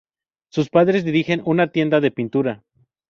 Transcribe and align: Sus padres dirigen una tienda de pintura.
Sus 0.49 0.71
padres 0.71 1.05
dirigen 1.05 1.43
una 1.45 1.71
tienda 1.71 2.01
de 2.01 2.09
pintura. 2.09 2.63